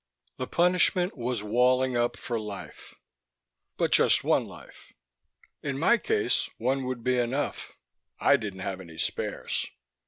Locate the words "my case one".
5.77-6.85